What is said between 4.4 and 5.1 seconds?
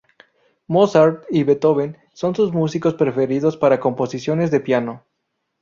de piano.